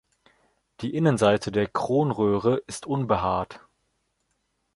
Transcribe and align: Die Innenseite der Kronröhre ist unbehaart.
Die 0.79 0.95
Innenseite 0.95 1.51
der 1.51 1.67
Kronröhre 1.67 2.63
ist 2.65 2.87
unbehaart. 2.87 3.59